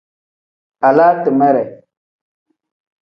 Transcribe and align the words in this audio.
Alaa 0.87 1.13
timere. 1.23 1.63